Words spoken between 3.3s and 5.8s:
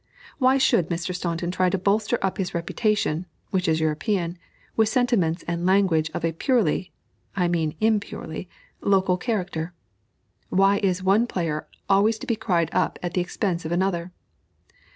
(which is European) with sentiments and